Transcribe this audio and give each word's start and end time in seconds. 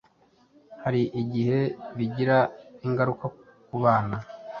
Hari 0.83 1.01
igihe 1.21 1.59
bigira 1.97 2.37
ingaruka 2.85 3.25
ku 3.67 3.75
bana 3.83 4.17